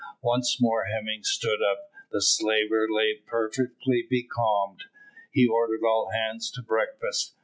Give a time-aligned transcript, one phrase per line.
[0.23, 1.91] Once more Hemming stood up.
[2.11, 4.85] The slaver lay perfectly becalmed.
[5.31, 7.35] He ordered all hands to breakfast.